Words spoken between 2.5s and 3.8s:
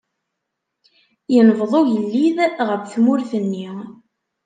ɣef tmurt-nni.